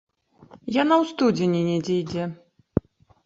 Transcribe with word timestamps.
Яна 0.81 0.95
ў 1.01 1.09
студзені 1.11 1.61
недзе 1.67 1.95
ідзе. 2.05 2.25